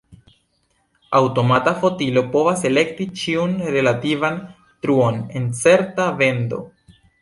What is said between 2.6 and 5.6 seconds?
elekti ĉiun relativan truon en